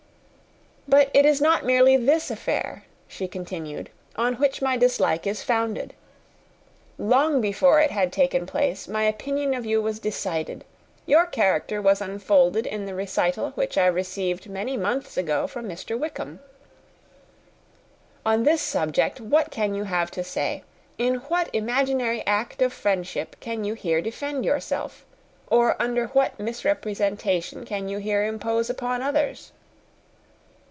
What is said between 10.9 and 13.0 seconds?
Your character was unfolded in the